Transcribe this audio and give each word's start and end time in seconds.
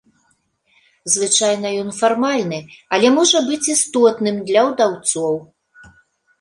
Звычайна 1.15 1.67
ён 1.83 1.89
фармальны, 1.99 2.59
але 2.97 3.07
можа 3.19 3.43
быць 3.53 3.63
істотным 3.77 4.43
для 4.51 4.61
ўдаўцоў. 4.73 5.41